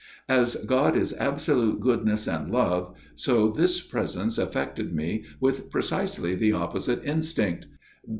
As 0.29 0.55
God 0.55 0.97
is 0.97 1.13
absolute 1.19 1.79
goodness 1.79 2.25
and 2.27 2.51
Love, 2.51 2.95
so 3.15 3.49
this 3.51 3.81
presence 3.81 4.39
affected 4.39 4.95
me 4.95 5.25
with 5.39 5.69
precisely 5.69 6.33
the 6.33 6.53
opposite 6.53 7.05
instinct. 7.05 7.67